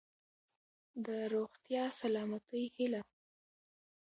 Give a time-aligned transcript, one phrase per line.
[1.05, 3.07] د روغتیا ،سلامتۍ هيله.💡